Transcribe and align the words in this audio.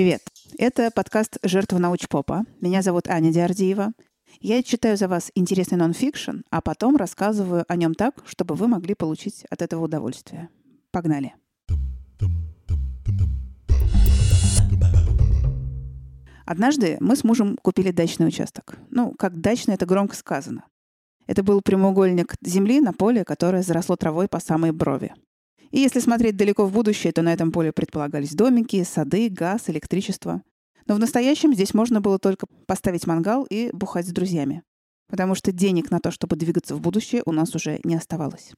Привет! 0.00 0.22
Это 0.56 0.90
подкаст 0.90 1.36
«Жертва 1.42 1.76
научпопа». 1.76 2.44
Меня 2.62 2.80
зовут 2.80 3.06
Аня 3.06 3.30
Диардиева. 3.30 3.92
Я 4.40 4.62
читаю 4.62 4.96
за 4.96 5.08
вас 5.08 5.30
интересный 5.34 5.76
нон-фикшн, 5.76 6.38
а 6.50 6.62
потом 6.62 6.96
рассказываю 6.96 7.66
о 7.68 7.76
нем 7.76 7.92
так, 7.92 8.14
чтобы 8.24 8.54
вы 8.54 8.66
могли 8.66 8.94
получить 8.94 9.44
от 9.50 9.60
этого 9.60 9.84
удовольствие. 9.84 10.48
Погнали! 10.90 11.34
Однажды 16.46 16.96
мы 17.00 17.14
с 17.14 17.22
мужем 17.22 17.58
купили 17.60 17.90
дачный 17.90 18.28
участок. 18.28 18.78
Ну, 18.88 19.12
как 19.18 19.38
дачный, 19.38 19.74
это 19.74 19.84
громко 19.84 20.16
сказано. 20.16 20.64
Это 21.26 21.42
был 21.42 21.60
прямоугольник 21.60 22.36
земли 22.40 22.80
на 22.80 22.94
поле, 22.94 23.22
которое 23.22 23.62
заросло 23.62 23.96
травой 23.96 24.28
по 24.28 24.40
самой 24.40 24.72
брови. 24.72 25.12
И 25.70 25.78
если 25.78 26.00
смотреть 26.00 26.36
далеко 26.36 26.66
в 26.66 26.72
будущее, 26.72 27.12
то 27.12 27.22
на 27.22 27.32
этом 27.32 27.52
поле 27.52 27.72
предполагались 27.72 28.34
домики, 28.34 28.82
сады, 28.82 29.28
газ, 29.28 29.68
электричество. 29.68 30.42
Но 30.86 30.94
в 30.94 30.98
настоящем 30.98 31.54
здесь 31.54 31.74
можно 31.74 32.00
было 32.00 32.18
только 32.18 32.46
поставить 32.66 33.06
мангал 33.06 33.44
и 33.44 33.70
бухать 33.72 34.06
с 34.06 34.12
друзьями. 34.12 34.62
Потому 35.08 35.34
что 35.34 35.52
денег 35.52 35.90
на 35.90 36.00
то, 36.00 36.10
чтобы 36.10 36.36
двигаться 36.36 36.74
в 36.74 36.80
будущее, 36.80 37.22
у 37.26 37.32
нас 37.32 37.54
уже 37.54 37.80
не 37.84 37.94
оставалось. 37.94 38.52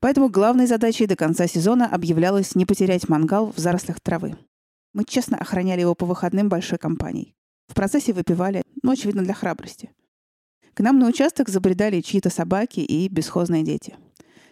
Поэтому 0.00 0.28
главной 0.28 0.66
задачей 0.66 1.06
до 1.06 1.16
конца 1.16 1.46
сезона 1.46 1.86
объявлялось 1.86 2.54
не 2.54 2.66
потерять 2.66 3.08
мангал 3.08 3.52
в 3.52 3.58
зарослях 3.58 4.00
травы. 4.00 4.36
Мы 4.92 5.04
честно 5.04 5.36
охраняли 5.38 5.80
его 5.82 5.94
по 5.94 6.06
выходным 6.06 6.48
большой 6.48 6.78
компанией. 6.78 7.34
В 7.68 7.74
процессе 7.74 8.12
выпивали, 8.12 8.62
ну, 8.82 8.92
очевидно, 8.92 9.22
для 9.22 9.34
храбрости. 9.34 9.90
К 10.74 10.80
нам 10.80 10.98
на 10.98 11.08
участок 11.08 11.48
забредали 11.48 12.00
чьи-то 12.00 12.30
собаки 12.30 12.80
и 12.80 13.08
бесхозные 13.08 13.62
дети. 13.62 13.96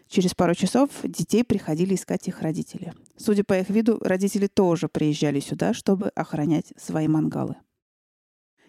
Через 0.09 0.35
пару 0.35 0.55
часов 0.55 0.91
детей 1.03 1.45
приходили 1.45 1.95
искать 1.95 2.29
их 2.29 2.41
родители. 2.41 2.93
Судя 3.17 3.45
по 3.45 3.59
их 3.59 3.71
виду, 3.71 3.99
родители 4.01 4.47
тоже 4.47 4.89
приезжали 4.89 5.41
сюда, 5.41 5.75
чтобы 5.75 6.09
охранять 6.11 6.73
свои 6.77 7.09
мангалы. 7.09 7.57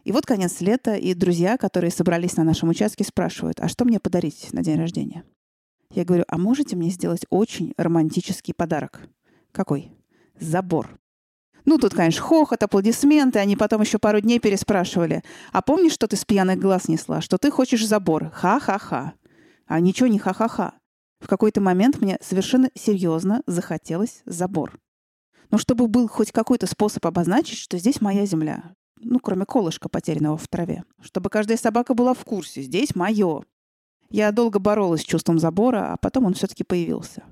И 0.03 0.11
вот 0.11 0.25
конец 0.25 0.61
лета, 0.61 0.95
и 0.95 1.13
друзья, 1.13 1.57
которые 1.57 1.91
собрались 1.91 2.37
на 2.37 2.43
нашем 2.43 2.69
участке, 2.69 3.03
спрашивают, 3.03 3.59
а 3.59 3.67
что 3.67 3.85
мне 3.85 3.99
подарить 3.99 4.53
на 4.53 4.63
день 4.63 4.77
рождения? 4.77 5.23
Я 5.91 6.05
говорю, 6.05 6.25
а 6.27 6.37
можете 6.37 6.75
мне 6.75 6.89
сделать 6.89 7.25
очень 7.29 7.73
романтический 7.77 8.53
подарок? 8.53 9.01
Какой? 9.51 9.91
Забор. 10.39 10.99
Ну, 11.65 11.79
тут, 11.79 11.95
конечно, 11.95 12.21
хохот, 12.21 12.61
аплодисменты. 12.61 13.39
Они 13.39 13.55
потом 13.55 13.81
еще 13.81 13.97
пару 13.97 14.19
дней 14.19 14.39
переспрашивали. 14.39 15.23
А 15.51 15.61
помнишь, 15.63 15.93
что 15.93 16.07
ты 16.07 16.15
с 16.15 16.23
пьяных 16.23 16.59
глаз 16.59 16.87
несла? 16.87 17.21
Что 17.21 17.39
ты 17.39 17.49
хочешь 17.49 17.85
забор? 17.85 18.29
Ха-ха-ха. 18.29 19.13
А 19.65 19.79
ничего 19.79 20.07
не 20.07 20.19
ха-ха-ха. 20.19 20.75
В 21.19 21.27
какой-то 21.27 21.61
момент 21.61 22.01
мне 22.01 22.17
совершенно 22.21 22.69
серьезно 22.75 23.41
захотелось 23.47 24.21
забор. 24.25 24.79
Но 25.51 25.57
чтобы 25.57 25.87
был 25.87 26.07
хоть 26.07 26.31
какой-то 26.31 26.67
способ 26.67 27.05
обозначить, 27.05 27.57
что 27.57 27.77
здесь 27.77 28.01
моя 28.01 28.25
земля. 28.25 28.75
Ну, 28.99 29.19
кроме 29.19 29.45
колышка, 29.45 29.89
потерянного 29.89 30.37
в 30.37 30.47
траве. 30.47 30.83
Чтобы 31.01 31.29
каждая 31.29 31.57
собака 31.57 31.93
была 31.93 32.13
в 32.13 32.23
курсе. 32.25 32.61
Здесь 32.61 32.95
мое. 32.95 33.43
Я 34.09 34.31
долго 34.31 34.59
боролась 34.59 35.01
с 35.01 35.05
чувством 35.05 35.39
забора, 35.39 35.93
а 35.93 35.97
потом 35.97 36.25
он 36.25 36.33
все-таки 36.33 36.63
появился. 36.63 37.23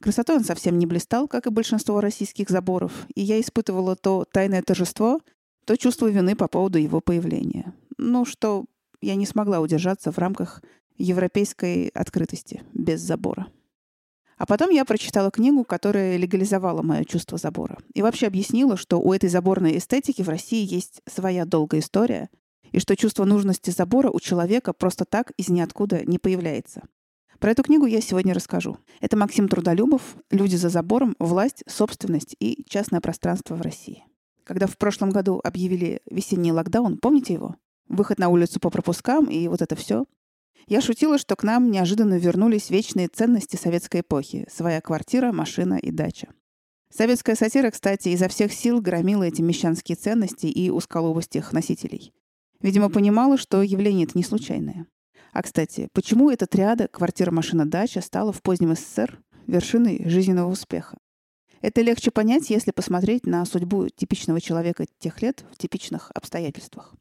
Красотой 0.00 0.36
он 0.36 0.44
совсем 0.44 0.78
не 0.78 0.86
блистал, 0.86 1.26
как 1.26 1.46
и 1.46 1.50
большинство 1.50 2.00
российских 2.00 2.50
заборов, 2.50 2.92
и 3.14 3.22
я 3.22 3.40
испытывала 3.40 3.96
то 3.96 4.24
тайное 4.30 4.62
торжество, 4.62 5.20
то 5.64 5.76
чувство 5.76 6.08
вины 6.08 6.36
по 6.36 6.48
поводу 6.48 6.78
его 6.78 7.00
появления. 7.00 7.72
Ну, 7.96 8.24
что 8.24 8.66
я 9.00 9.14
не 9.14 9.26
смогла 9.26 9.60
удержаться 9.60 10.12
в 10.12 10.18
рамках 10.18 10.62
европейской 10.98 11.88
открытости, 11.88 12.62
без 12.72 13.00
забора. 13.00 13.48
А 14.36 14.44
потом 14.44 14.70
я 14.70 14.84
прочитала 14.84 15.30
книгу, 15.30 15.64
которая 15.64 16.16
легализовала 16.16 16.82
мое 16.82 17.04
чувство 17.04 17.38
забора. 17.38 17.78
И 17.94 18.02
вообще 18.02 18.26
объяснила, 18.26 18.76
что 18.76 19.00
у 19.00 19.12
этой 19.12 19.30
заборной 19.30 19.78
эстетики 19.78 20.22
в 20.22 20.28
России 20.28 20.66
есть 20.66 21.00
своя 21.06 21.46
долгая 21.46 21.80
история, 21.80 22.28
и 22.72 22.78
что 22.78 22.96
чувство 22.96 23.24
нужности 23.24 23.70
забора 23.70 24.10
у 24.10 24.20
человека 24.20 24.72
просто 24.72 25.04
так 25.04 25.30
из 25.38 25.48
ниоткуда 25.48 26.04
не 26.04 26.18
появляется. 26.18 26.82
Про 27.38 27.50
эту 27.50 27.62
книгу 27.62 27.86
я 27.86 28.00
сегодня 28.00 28.34
расскажу. 28.34 28.78
Это 29.00 29.16
Максим 29.16 29.48
Трудолюбов 29.48 30.16
«Люди 30.30 30.56
за 30.56 30.68
забором. 30.68 31.14
Власть, 31.18 31.62
собственность 31.66 32.34
и 32.40 32.64
частное 32.68 33.00
пространство 33.00 33.54
в 33.54 33.62
России». 33.62 34.04
Когда 34.44 34.66
в 34.66 34.78
прошлом 34.78 35.10
году 35.10 35.40
объявили 35.42 36.00
весенний 36.10 36.52
локдаун, 36.52 36.98
помните 36.98 37.34
его? 37.34 37.56
Выход 37.88 38.18
на 38.18 38.28
улицу 38.28 38.58
по 38.60 38.70
пропускам 38.70 39.26
и 39.26 39.48
вот 39.48 39.60
это 39.60 39.76
все. 39.76 40.06
Я 40.68 40.80
шутила, 40.80 41.16
что 41.16 41.36
к 41.36 41.44
нам 41.44 41.70
неожиданно 41.70 42.18
вернулись 42.18 42.70
вечные 42.70 43.06
ценности 43.06 43.54
советской 43.54 44.00
эпохи. 44.00 44.48
Своя 44.52 44.80
квартира, 44.80 45.30
машина 45.30 45.74
и 45.74 45.92
дача. 45.92 46.28
Советская 46.92 47.36
сатира, 47.36 47.70
кстати, 47.70 48.08
изо 48.08 48.26
всех 48.26 48.52
сил 48.52 48.80
громила 48.80 49.22
эти 49.22 49.42
мещанские 49.42 49.94
ценности 49.94 50.46
и 50.46 50.70
узколобость 50.70 51.36
их 51.36 51.52
носителей. 51.52 52.12
Видимо, 52.60 52.90
понимала, 52.90 53.38
что 53.38 53.62
явление 53.62 54.06
это 54.06 54.18
не 54.18 54.24
случайное. 54.24 54.86
А, 55.32 55.42
кстати, 55.42 55.88
почему 55.92 56.30
эта 56.30 56.46
триада 56.46 56.88
«квартира, 56.88 57.30
машина, 57.30 57.64
дача» 57.64 58.00
стала 58.00 58.32
в 58.32 58.42
позднем 58.42 58.74
СССР 58.74 59.20
вершиной 59.46 60.08
жизненного 60.08 60.50
успеха? 60.50 60.98
Это 61.60 61.80
легче 61.80 62.10
понять, 62.10 62.50
если 62.50 62.72
посмотреть 62.72 63.26
на 63.26 63.44
судьбу 63.44 63.88
типичного 63.88 64.40
человека 64.40 64.86
тех 64.98 65.22
лет 65.22 65.44
в 65.52 65.58
типичных 65.58 66.10
обстоятельствах. 66.14 66.94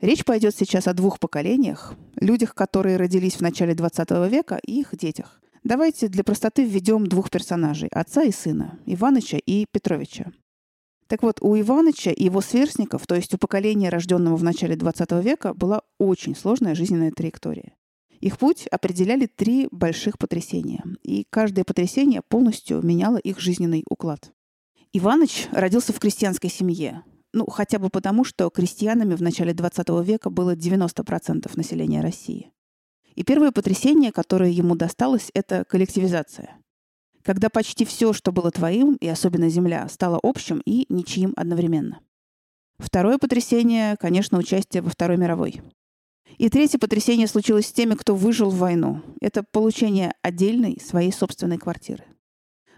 Речь 0.00 0.24
пойдет 0.24 0.54
сейчас 0.54 0.86
о 0.86 0.94
двух 0.94 1.18
поколениях, 1.18 1.94
людях, 2.20 2.54
которые 2.54 2.96
родились 2.98 3.34
в 3.34 3.40
начале 3.40 3.74
20 3.74 4.10
века, 4.30 4.60
и 4.64 4.80
их 4.80 4.96
детях. 4.96 5.40
Давайте 5.64 6.06
для 6.06 6.22
простоты 6.22 6.64
введем 6.64 7.06
двух 7.06 7.30
персонажей– 7.30 7.88
отца 7.92 8.22
и 8.22 8.30
сына, 8.30 8.78
Иваныча 8.86 9.38
и 9.38 9.66
Петровича. 9.70 10.30
Так 11.08 11.24
вот, 11.24 11.38
у 11.40 11.58
Иваныча 11.58 12.10
и 12.10 12.24
его 12.24 12.40
сверстников, 12.40 13.08
то 13.08 13.16
есть 13.16 13.34
у 13.34 13.38
поколения, 13.38 13.88
рожденного 13.88 14.36
в 14.36 14.44
начале 14.44 14.76
20 14.76 15.10
века, 15.24 15.52
была 15.52 15.82
очень 15.98 16.36
сложная 16.36 16.76
жизненная 16.76 17.10
траектория. 17.10 17.74
Их 18.20 18.38
путь 18.38 18.68
определяли 18.68 19.26
три 19.26 19.68
больших 19.72 20.16
потрясения, 20.16 20.84
и 21.02 21.26
каждое 21.28 21.64
потрясение 21.64 22.22
полностью 22.22 22.84
меняло 22.86 23.16
их 23.16 23.40
жизненный 23.40 23.84
уклад. 23.90 24.32
Иваныч 24.92 25.48
родился 25.50 25.92
в 25.92 25.98
крестьянской 25.98 26.50
семье. 26.50 27.02
Ну, 27.38 27.46
хотя 27.46 27.78
бы 27.78 27.88
потому, 27.88 28.24
что 28.24 28.50
крестьянами 28.50 29.14
в 29.14 29.22
начале 29.22 29.54
20 29.54 29.88
века 30.02 30.28
было 30.28 30.56
90% 30.56 31.48
населения 31.54 32.00
России. 32.00 32.50
И 33.14 33.22
первое 33.22 33.52
потрясение, 33.52 34.10
которое 34.10 34.50
ему 34.50 34.74
досталось, 34.74 35.30
это 35.34 35.62
коллективизация. 35.64 36.56
Когда 37.22 37.48
почти 37.48 37.84
все, 37.84 38.12
что 38.12 38.32
было 38.32 38.50
твоим, 38.50 38.96
и 38.96 39.06
особенно 39.06 39.48
земля, 39.48 39.88
стало 39.88 40.18
общим 40.20 40.60
и 40.66 40.86
ничьим 40.88 41.32
одновременно. 41.36 42.00
Второе 42.80 43.18
потрясение, 43.18 43.96
конечно, 43.98 44.36
участие 44.36 44.82
во 44.82 44.90
Второй 44.90 45.16
мировой. 45.16 45.62
И 46.38 46.48
третье 46.48 46.80
потрясение 46.80 47.28
случилось 47.28 47.68
с 47.68 47.72
теми, 47.72 47.94
кто 47.94 48.16
выжил 48.16 48.50
в 48.50 48.58
войну. 48.58 49.02
Это 49.20 49.44
получение 49.44 50.12
отдельной 50.22 50.80
своей 50.84 51.12
собственной 51.12 51.58
квартиры. 51.58 52.02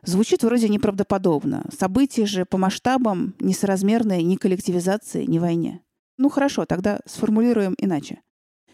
Звучит 0.03 0.43
вроде 0.43 0.69
неправдоподобно. 0.69 1.67
События 1.77 2.25
же 2.25 2.47
по 2.47 2.57
масштабам 2.57 3.35
несоразмерные 3.39 4.23
ни 4.23 4.37
коллективизации, 4.37 5.25
ни 5.25 5.39
войне. 5.39 5.83
Ну 6.17 6.31
хорошо, 6.31 6.65
тогда 6.65 7.01
сформулируем 7.07 7.75
иначе. 7.79 8.21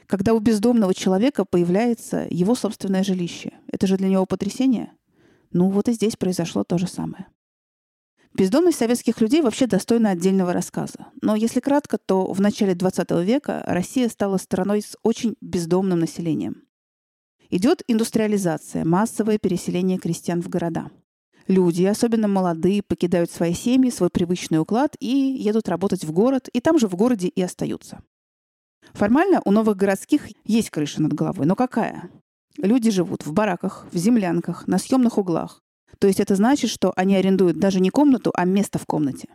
Когда 0.07 0.35
у 0.35 0.39
бездомного 0.39 0.95
человека 0.95 1.45
появляется 1.45 2.27
его 2.31 2.55
собственное 2.55 3.03
жилище, 3.03 3.55
это 3.73 3.89
же 3.89 3.97
для 3.97 4.09
него 4.09 4.25
потрясение? 4.25 4.93
Ну 5.53 5.69
вот 5.71 5.89
и 5.89 5.93
здесь 5.93 6.17
произошло 6.17 6.63
то 6.63 6.79
же 6.79 6.87
самое. 6.87 7.27
Бездомность 8.33 8.79
советских 8.79 9.21
людей 9.21 9.41
вообще 9.41 9.67
достойна 9.67 10.11
отдельного 10.11 10.53
рассказа. 10.53 11.07
Но 11.23 11.35
если 11.35 11.59
кратко, 11.59 11.99
то 11.99 12.33
в 12.33 12.41
начале 12.41 12.75
20 12.75 13.11
века 13.25 13.65
Россия 13.67 14.09
стала 14.09 14.37
страной 14.37 14.83
с 14.83 14.97
очень 15.03 15.35
бездомным 15.41 16.01
населением. 16.01 16.63
Идет 17.49 17.83
индустриализация, 17.89 18.85
массовое 18.85 19.39
переселение 19.39 19.99
крестьян 19.99 20.41
в 20.41 20.49
города– 20.49 20.91
Люди, 21.49 21.85
особенно 21.85 22.27
молодые, 22.27 22.83
покидают 22.83 23.31
свои 23.31 23.55
семьи, 23.55 23.91
свой 23.91 24.11
привычный 24.11 24.59
уклад 24.59 24.97
и 24.99 25.09
едут 25.09 25.69
работать 25.69 26.05
в 26.05 26.11
город, 26.11 26.49
и 26.53 26.61
там 26.61 26.79
же 26.79 26.89
в 26.89 26.97
городе 26.97 27.29
и 27.29 27.41
остаются. 27.41 28.03
Формально 28.95 29.43
у 29.45 29.53
новых 29.53 29.77
городских 29.77 30.27
есть 30.45 30.71
крыша 30.71 31.03
над 31.03 31.13
головой, 31.13 31.47
но 31.47 31.55
какая? 31.55 32.11
Люди 32.59 32.91
живут 32.91 33.25
в 33.25 33.33
бараках, 33.33 33.87
в 33.93 33.97
землянках, 33.97 34.67
на 34.67 34.79
съемных 34.79 35.19
углах. 35.19 35.63
То 35.99 36.09
есть 36.09 36.21
это 36.21 36.35
значит, 36.35 36.71
что 36.71 36.93
они 36.97 37.15
арендуют 37.15 37.59
даже 37.59 37.81
не 37.81 37.91
комнату, 37.91 38.33
а 38.35 38.45
место 38.45 38.79
в 38.79 38.87
комнате. 38.87 39.29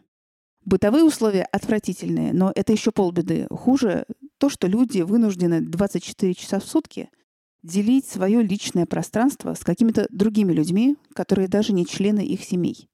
Бытовые 0.66 1.04
условия 1.04 1.44
отвратительные, 1.44 2.34
но 2.34 2.52
это 2.54 2.72
еще 2.72 2.92
полбеды. 2.92 3.48
Хуже 3.50 4.06
то, 4.38 4.50
что 4.50 4.68
люди 4.68 5.02
вынуждены 5.02 5.62
24 5.62 6.34
часа 6.34 6.60
в 6.60 6.66
сутки– 6.66 7.10
делить 7.64 8.06
свое 8.06 8.42
личное 8.42 8.86
пространство 8.86 9.54
с 9.54 9.60
какими-то 9.60 10.08
другими 10.10 10.54
людьми, 10.54 10.96
которые 11.14 11.48
даже 11.48 11.74
не 11.74 11.86
члены 11.86 12.26
их 12.26 12.44
семей. 12.44 12.90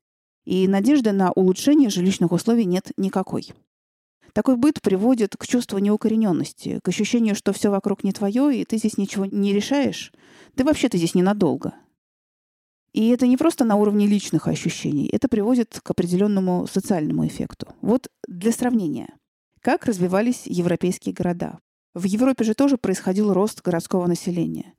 И 0.46 0.68
надежды 0.68 1.12
на 1.12 1.32
улучшение 1.32 1.90
жилищных 1.90 2.32
условий 2.32 2.66
нет 2.66 2.92
никакой. 2.98 3.52
Такой 4.34 4.56
быт 4.56 4.82
приводит 4.82 5.36
к 5.36 5.48
чувству 5.48 5.80
неукорененности, 5.80 6.80
к 6.84 6.88
ощущению, 6.88 7.36
что 7.36 7.54
все 7.54 7.70
вокруг 7.70 8.04
не 8.04 8.12
твое, 8.12 8.56
и 8.56 8.66
ты 8.66 8.78
здесь 8.78 8.98
ничего 8.98 9.26
не 9.26 9.52
решаешь. 9.52 10.14
Ты 10.56 10.64
здесь 10.94 11.16
ненадолго. 11.16 11.74
И 12.94 13.10
это 13.10 13.28
не 13.28 13.38
просто 13.38 13.66
на 13.66 13.76
уровне 13.76 14.08
личных 14.08 14.48
ощущений, 14.48 15.10
это 15.12 15.28
приводит 15.28 15.80
к 15.84 15.92
определенному 15.92 16.68
социальному 16.68 17.28
эффекту. 17.28 17.68
Вот 17.82 18.10
для 18.28 18.52
сравнения. 18.52 19.10
Как 19.62 19.86
развивались 19.86 20.44
европейские 20.46 21.14
города? 21.14 21.60
В 21.98 22.04
Европе 22.04 22.44
же 22.44 22.54
тоже 22.54 22.78
происходил 22.78 23.34
рост 23.34 23.64
городского 23.64 24.06
населения. 24.06 24.76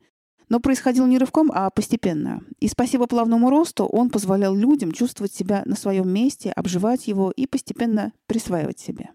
Но 0.49 0.61
происходил 0.61 1.05
не 1.09 1.19
рывком, 1.19 1.51
а 1.53 1.69
постепенно. 1.69 2.43
И 2.61 2.69
спасибо 2.69 3.09
плавному 3.09 3.51
росту 3.51 3.87
он 3.87 4.09
позволял 4.09 4.55
людям 4.55 4.93
чувствовать 4.93 5.33
себя 5.33 5.65
на 5.67 5.75
своем 5.75 6.09
месте, 6.09 6.53
обживать 6.53 7.09
его 7.09 7.33
и 7.33 7.49
постепенно 7.49 8.13
присваивать 8.27 8.79
себе. 8.79 9.11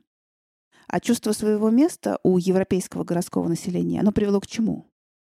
А 0.87 0.99
чувство 0.99 1.31
своего 1.31 1.69
места 1.69 2.19
у 2.23 2.37
европейского 2.37 3.05
городского 3.05 3.47
населения, 3.47 4.01
оно 4.01 4.11
привело 4.11 4.41
к 4.41 4.47
чему? 4.47 4.85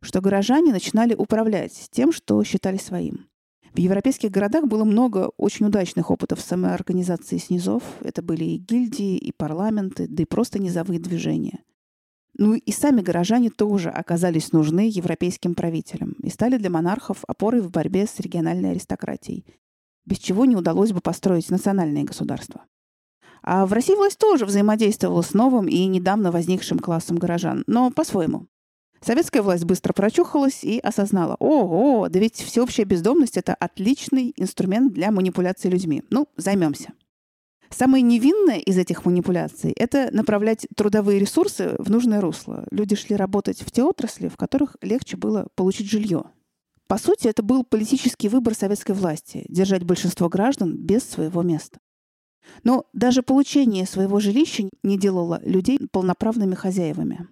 Что 0.02 0.22
горожане 0.22 0.72
начинали 0.72 1.14
управлять 1.16 1.90
тем, 1.92 2.14
что 2.14 2.42
считали 2.46 2.78
своим. 2.78 3.28
В 3.74 3.78
европейских 3.78 4.32
городах 4.32 4.68
было 4.68 4.86
много 4.86 5.32
очень 5.36 5.66
удачных 5.66 6.12
опытов 6.12 6.40
самоорганизации 6.40 7.40
снизов. 7.40 7.84
Это 8.00 8.22
были 8.22 8.46
и 8.46 8.58
гильдии, 8.58 9.18
и 9.18 9.34
парламенты, 9.34 10.08
да 10.08 10.24
и 10.24 10.26
просто 10.26 10.60
низовые 10.60 11.02
движения– 11.02 11.62
ну 12.36 12.56
и 12.56 12.72
сами 12.72 13.02
горожане 13.02 13.50
тоже 13.50 13.90
оказались 13.90 14.52
нужны 14.52 14.90
европейским 14.92 15.54
правителям 15.54 16.14
и 16.24 16.30
стали 16.30 16.58
для 16.58 16.70
монархов 16.70 17.24
опорой 17.28 17.62
в 17.62 17.70
борьбе 17.70 18.08
с 18.08 18.20
региональной 18.20 18.72
аристократией, 18.72 19.46
без 20.06 20.18
чего 20.18 20.46
не 20.46 20.56
удалось 20.56 20.92
бы 20.92 21.02
построить 21.02 21.52
национальные 21.52 22.06
государства. 22.06 22.66
А 23.44 23.66
в 23.66 23.74
России 23.74 23.94
власть 23.94 24.18
тоже 24.18 24.46
взаимодействовала 24.46 25.22
с 25.22 25.34
новым 25.34 25.68
и 25.68 25.86
недавно 25.86 26.32
возникшим 26.32 26.80
классом 26.80 27.18
горожан, 27.18 27.64
но 27.68 27.92
по-своему. 27.92 28.48
Советская 29.02 29.42
власть 29.42 29.66
быстро 29.66 29.92
прочухалась 29.92 30.64
и 30.64 30.80
осознала, 30.80 31.36
о, 31.40 32.04
о, 32.04 32.08
да 32.08 32.20
ведь 32.20 32.38
всеобщая 32.38 32.86
бездомность– 32.86 33.38
это 33.38 33.54
отличный 33.54 34.34
инструмент 34.38 34.94
для 34.94 35.12
манипуляции 35.12 35.70
людьми. 35.70 36.04
Ну, 36.10 36.30
займемся. 36.38 36.94
Самое 37.76 38.04
невинное 38.04 38.60
из 38.60 38.78
этих 38.78 39.04
манипуляций— 39.04 39.72
это 39.76 40.10
направлять 40.12 40.68
трудовые 40.76 41.18
ресурсы 41.18 41.76
в 41.80 41.90
нужное 41.90 42.22
русло. 42.22 42.68
Люди 42.70 42.96
шли 42.96 43.16
работать 43.16 43.62
в 43.62 43.72
те 43.72 43.82
отрасли, 43.84 44.28
в 44.28 44.38
которых 44.38 44.78
легче 44.82 45.18
было 45.18 45.48
получить 45.56 45.90
жилье. 45.90 46.26
По 46.88 47.00
сути, 47.00 47.28
это 47.28 47.42
был 47.42 47.64
политический 47.64 48.30
выбор 48.30 48.54
советской 48.54 48.92
власти— 48.92 49.46
держать 49.50 49.84
большинство 49.84 50.30
граждан 50.30 50.78
без 50.78 51.04
своего 51.04 51.42
места. 51.42 51.80
Но 52.64 52.86
даже 52.94 53.24
получение 53.24 53.88
своего 53.88 54.20
жилища 54.20 54.70
не 54.84 55.00
делало 55.00 55.42
людей 55.44 55.80
полноправными 55.92 56.54
хозяевами. 56.54 57.28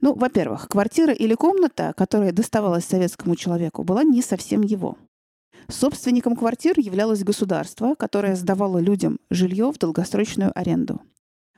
Ну, 0.00 0.14
во-первых, 0.14 0.68
квартира 0.68 1.12
или 1.12 1.34
комната, 1.34 1.92
которая 1.94 2.32
доставалась 2.32 2.86
советскому 2.86 3.36
человеку, 3.36 3.82
была 3.82 4.02
не 4.02 4.22
совсем 4.22 4.62
его— 4.62 4.96
Собственником 5.68 6.36
квартир 6.36 6.78
являлось 6.78 7.24
государство, 7.24 7.94
которое 7.94 8.36
сдавало 8.36 8.78
людям 8.78 9.18
жилье 9.30 9.72
в 9.72 9.78
долгосрочную 9.78 10.52
аренду. 10.54 11.00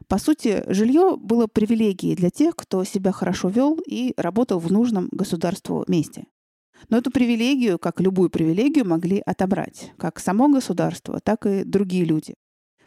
По 0.09 0.19
сути, 0.19 0.65
жилье 0.67 1.17
было 1.17 1.47
привилегией 1.47 2.17
для 2.17 2.31
тех, 2.31 2.57
кто 2.57 2.83
себя 2.85 3.13
хорошо 3.13 3.49
вел 3.49 3.79
и 3.87 4.15
работал 4.17 4.59
в 4.59 4.73
нужном 4.73 5.09
государству 5.13 5.85
месте. 5.87 6.25
Но 6.89 6.97
эту 6.97 7.11
привилегию, 7.11 7.79
как 7.79 8.01
любую 8.01 8.31
привилегию, 8.31 8.87
могли 8.87 9.23
отобрать 9.25 9.93
как 9.99 10.19
само 10.19 10.49
государство, 10.49 11.21
так 11.21 11.47
и 11.47 11.63
другие 11.65 12.05
люди. 12.05 12.35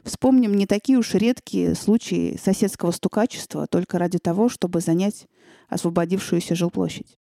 Вспомним 0.04 0.56
не 0.56 0.66
такие 0.66 0.98
уж 0.98 1.14
редкие 1.14 1.76
случаи 1.76 2.38
соседского 2.42 2.92
стукачества 2.92 3.68
только 3.68 4.00
ради 4.00 4.18
того, 4.18 4.50
чтобы 4.50 4.82
занять 4.82 5.28
освободившуюся 5.70 6.56
жилплощадь. 6.56 7.18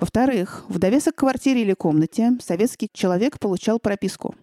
Во-вторых, 0.00 0.64
в 0.68 0.78
довесок 0.78 1.16
к 1.16 1.18
квартире 1.18 1.62
или 1.62 1.74
комнате 1.74 2.36
советский 2.40 2.88
человек 2.92 3.38
получал 3.38 3.80
прописку, 3.80 4.34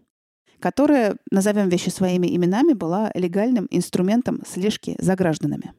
которая, 0.59 1.17
назовем 1.31 1.69
вещи 1.69 1.89
своими 1.89 2.35
именами, 2.35 2.73
была 2.73 3.11
легальным 3.13 3.67
инструментом 3.69 4.41
слежки 4.45 4.95
за 4.99 5.15
гражданами. 5.15 5.73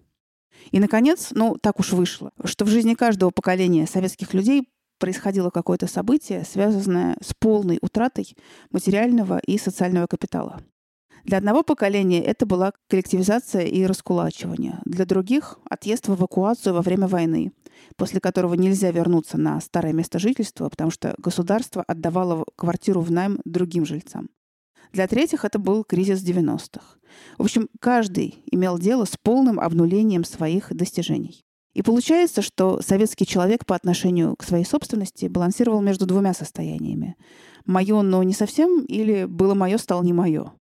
И, 0.70 0.80
наконец, 0.80 1.28
ну, 1.32 1.56
так 1.60 1.78
уж 1.78 1.92
вышло, 1.92 2.32
что 2.44 2.64
в 2.64 2.68
жизни 2.68 2.94
каждого 2.94 3.30
поколения 3.30 3.86
советских 3.86 4.32
людей 4.32 4.68
происходило 4.98 5.50
какое-то 5.50 5.86
событие, 5.86 6.44
связанное 6.44 7.16
с 7.22 7.34
полной 7.34 7.78
утратой 7.82 8.34
материального 8.70 9.38
и 9.46 9.58
социального 9.58 10.06
капитала. 10.06 10.62
Для 11.24 11.38
одного 11.38 11.62
поколения 11.64 12.22
это 12.22 12.46
была 12.46 12.72
коллективизация 12.88 13.62
и 13.62 13.84
раскулачивание. 13.84 14.78
Для 14.84 15.04
других— 15.04 15.58
отъезд 15.68 16.06
в 16.08 16.14
эвакуацию 16.14 16.72
во 16.72 16.82
время 16.82 17.08
войны, 17.08 17.52
после 17.96 18.20
которого 18.20 18.54
нельзя 18.54 18.90
вернуться 18.90 19.38
на 19.38 19.60
старое 19.60 19.92
место 19.92 20.18
жительства, 20.18 20.68
потому 20.68 20.90
что 20.90 21.14
государство 21.18 21.82
отдавало 21.86 22.44
квартиру 22.56 23.00
в 23.00 23.10
найм 23.10 23.40
другим 23.44 23.84
жильцам. 23.84 24.28
Для 24.92 25.06
третьих 25.06 25.44
это 25.44 25.58
был 25.58 25.84
кризис 25.84 26.22
90-х. 26.22 26.98
В 27.38 27.42
общем, 27.42 27.68
каждый 27.80 28.42
имел 28.50 28.78
дело 28.78 29.04
с 29.04 29.16
полным 29.22 29.60
обнулением 29.60 30.24
своих 30.24 30.74
достижений. 30.74 31.44
И 31.74 31.82
получается, 31.82 32.40
что 32.40 32.80
советский 32.80 33.26
человек 33.26 33.66
по 33.66 33.76
отношению 33.76 34.34
к 34.36 34.44
своей 34.44 34.64
собственности 34.64 35.26
балансировал 35.26 35.82
между 35.82 36.06
двумя 36.06 36.32
состояниями. 36.32 37.16
Мое, 37.66 38.00
но 38.00 38.22
не 38.22 38.32
совсем, 38.32 38.84
или 38.86 39.26
было 39.26 39.52
мое, 39.52 39.76
стало 39.76 40.02
не 40.02 40.14
мое. 40.14 40.52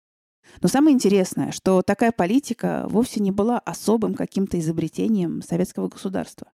Но 0.61 0.69
самое 0.69 0.95
интересное, 0.95 1.53
что 1.53 1.83
такая 1.83 2.11
политика 2.11 2.87
вовсе 2.89 3.21
не 3.21 3.31
была 3.31 3.59
особым 3.61 4.15
каким-то 4.15 4.59
изобретением 4.59 5.43
советского 5.43 5.89
государства. 5.89 6.49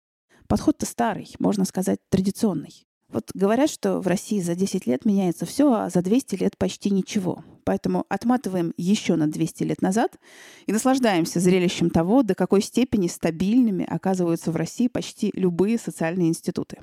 Подход-то 0.50 0.84
старый, 0.84 1.32
можно 1.38 1.64
сказать, 1.64 2.00
традиционный. 2.08 2.84
Вот 3.08 3.30
говорят, 3.34 3.70
что 3.70 4.00
в 4.00 4.08
России 4.08 4.40
за 4.40 4.56
10 4.56 4.84
лет 4.84 5.04
меняется 5.04 5.46
все, 5.46 5.72
а 5.72 5.90
за 5.90 6.02
200 6.02 6.34
лет 6.34 6.58
почти 6.58 6.90
ничего. 6.90 7.44
Поэтому 7.62 8.04
отматываем 8.08 8.74
еще 8.76 9.14
на 9.14 9.30
200 9.30 9.62
лет 9.62 9.80
назад 9.80 10.18
и 10.66 10.72
наслаждаемся 10.72 11.38
зрелищем 11.38 11.88
того, 11.88 12.24
до 12.24 12.34
какой 12.34 12.62
степени 12.62 13.06
стабильными 13.06 13.86
оказываются 13.88 14.50
в 14.50 14.56
России 14.56 14.88
почти 14.88 15.30
любые 15.36 15.78
социальные 15.78 16.30
институты. 16.30 16.78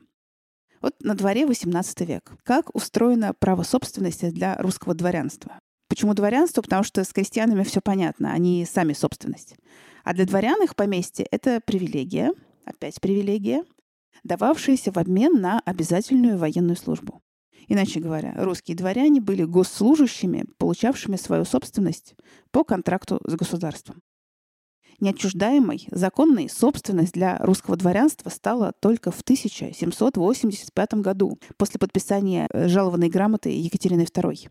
Вот 0.82 0.94
на 1.02 1.14
дворе 1.14 1.46
18 1.46 2.02
век. 2.08 2.38
Как 2.46 2.74
устроено 2.74 3.34
право 3.38 3.64
собственности 3.64 4.30
для 4.30 4.56
русского 4.60 4.94
дворянства? 4.96 5.60
Почему 5.90 6.14
дворянство? 6.14 6.62
Потому 6.62 6.84
что 6.84 7.04
с 7.04 7.12
крестьянами 7.12 7.64
все 7.64 7.82
понятно, 7.82 8.32
они 8.32 8.66
сами 8.66 8.94
собственность. 8.94 9.56
А 10.06 10.14
для 10.14 10.26
дворян 10.26 10.64
их 10.64 10.78
поместье— 10.78 11.28
это 11.32 11.60
привилегия, 11.66 12.32
опять 12.68 13.02
привилегия, 13.02 13.64
дававшаяся 14.24 14.92
в 14.92 14.98
обмен 14.98 15.42
на 15.42 15.60
обязательную 15.66 16.38
военную 16.38 16.76
службу. 16.76 17.22
Иначе 17.68 18.00
говоря, 18.00 18.34
русские 18.38 18.78
дворяне 18.78 19.20
были 19.20 19.44
госслужащими, 19.44 20.46
получавшими 20.58 21.18
свою 21.18 21.44
собственность 21.44 22.16
по 22.52 22.64
контракту 22.64 23.20
с 23.26 23.36
государством. 23.36 24.02
Неотчуждаемой 25.00 25.88
законной 25.92 26.50
собственность 26.50 27.14
для 27.14 27.38
русского 27.38 27.78
дворянства 27.78 28.30
стала 28.30 28.74
только 28.80 29.12
в 29.12 29.22
1785 29.22 30.94
году 30.96 31.38
после 31.58 31.80
подписания 31.80 32.48
э, 32.52 32.68
жалованной 32.68 33.10
грамоты 33.10 33.50
Екатерины 33.50 34.04
II. 34.04 34.50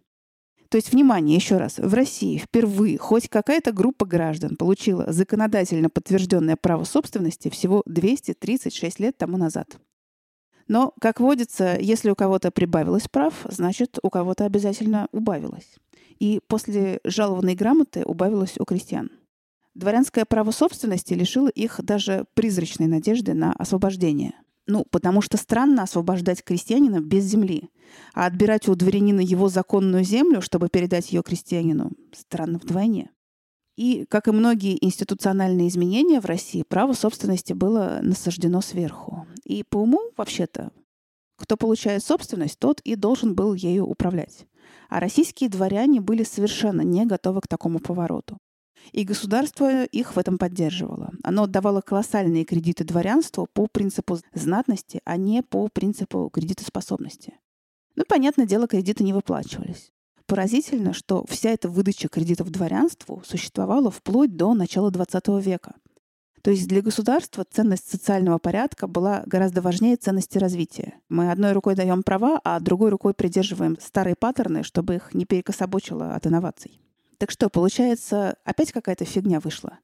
То 0.76 0.78
есть, 0.78 0.92
внимание, 0.92 1.36
еще 1.36 1.56
раз, 1.56 1.78
в 1.78 1.94
России 1.94 2.36
впервые 2.36 2.98
хоть 2.98 3.30
какая-то 3.30 3.72
группа 3.72 4.04
граждан 4.04 4.56
получила 4.56 5.10
законодательно 5.10 5.88
подтвержденное 5.88 6.56
право 6.56 6.84
собственности 6.84 7.48
всего 7.48 7.82
236 7.86 9.00
лет 9.00 9.16
тому 9.16 9.38
назад. 9.38 9.78
Но, 10.68 10.92
как 11.00 11.18
водится, 11.18 11.78
если 11.80 12.10
у 12.10 12.14
кого-то 12.14 12.50
прибавилось 12.50 13.08
прав, 13.08 13.32
значит, 13.48 13.98
у 14.02 14.10
кого-то 14.10 14.44
обязательно 14.44 15.08
убавилось. 15.12 15.76
И 16.18 16.42
после 16.46 17.00
жалованной 17.04 17.54
грамоты 17.54 18.04
убавилось 18.04 18.58
у 18.58 18.66
крестьян. 18.66 19.10
Дворянское 19.72 20.26
право 20.26 20.50
собственности 20.50 21.14
лишило 21.14 21.48
их 21.48 21.80
даже 21.82 22.26
призрачной 22.34 22.86
надежды 22.86 23.32
на 23.32 23.54
освобождение– 23.54 24.34
ну, 24.66 24.84
потому 24.90 25.20
что 25.20 25.36
странно 25.36 25.82
освобождать 25.82 26.42
крестьянина 26.42 27.00
без 27.00 27.24
земли. 27.24 27.70
А 28.14 28.26
отбирать 28.26 28.68
у 28.68 28.74
дворянина 28.74 29.20
его 29.20 29.48
законную 29.48 30.04
землю, 30.04 30.42
чтобы 30.42 30.68
передать 30.68 31.12
ее 31.12 31.22
крестьянину, 31.22 31.92
странно 32.12 32.58
вдвойне. 32.58 33.10
И, 33.76 34.06
как 34.08 34.26
и 34.26 34.32
многие 34.32 34.82
институциональные 34.84 35.68
изменения 35.68 36.20
в 36.20 36.24
России, 36.24 36.64
право 36.66 36.94
собственности 36.94 37.52
было 37.52 38.00
насаждено 38.02 38.60
сверху. 38.60 39.26
И 39.44 39.62
по 39.62 39.78
уму, 39.78 40.00
вообще-то, 40.16 40.72
кто 41.36 41.56
получает 41.56 42.02
собственность, 42.02 42.58
тот 42.58 42.80
и 42.80 42.96
должен 42.96 43.34
был 43.34 43.54
ею 43.54 43.86
управлять. 43.86 44.46
А 44.88 44.98
российские 44.98 45.50
дворяне 45.50 46.00
были 46.00 46.24
совершенно 46.24 46.80
не 46.80 47.04
готовы 47.04 47.42
к 47.42 47.48
такому 47.48 47.78
повороту. 47.78 48.38
И 48.92 49.04
государство 49.04 49.84
их 49.84 50.14
в 50.14 50.18
этом 50.18 50.38
поддерживало. 50.38 51.12
Оно 51.22 51.46
давало 51.46 51.80
колоссальные 51.80 52.44
кредиты 52.44 52.84
дворянству 52.84 53.46
по 53.52 53.66
принципу 53.66 54.18
знатности, 54.34 55.00
а 55.04 55.16
не 55.16 55.42
по 55.42 55.68
принципу 55.68 56.30
кредитоспособности. 56.32 57.34
Ну, 57.94 58.04
понятное 58.08 58.46
дело, 58.46 58.66
кредиты 58.68 59.04
не 59.04 59.12
выплачивались. 59.12 59.92
Поразительно, 60.26 60.92
что 60.92 61.24
вся 61.28 61.50
эта 61.50 61.68
выдача 61.68 62.08
кредитов 62.08 62.50
дворянству 62.50 63.22
существовала 63.24 63.90
вплоть 63.90 64.36
до 64.36 64.54
начала 64.54 64.90
XX 64.90 65.40
века. 65.40 65.74
То 66.42 66.50
есть 66.50 66.68
для 66.68 66.80
государства 66.80 67.44
ценность 67.48 67.90
социального 67.90 68.38
порядка 68.38 68.86
была 68.86 69.24
гораздо 69.26 69.60
важнее 69.62 69.96
ценности 69.96 70.38
развития. 70.38 70.94
Мы 71.08 71.32
одной 71.32 71.52
рукой 71.52 71.74
даем 71.74 72.04
права, 72.04 72.40
а 72.44 72.60
другой 72.60 72.90
рукой 72.90 73.14
придерживаем 73.14 73.76
старые 73.80 74.14
паттерны, 74.14 74.62
чтобы 74.62 74.96
их 74.96 75.12
не 75.12 75.24
перекособочило 75.24 76.14
от 76.14 76.26
инноваций. 76.26 76.80
Так 77.18 77.30
что, 77.30 77.48
получается, 77.48 78.36
опять 78.44 78.72
какая-то 78.72 79.04
фигня 79.04 79.40
вышла. 79.40 79.78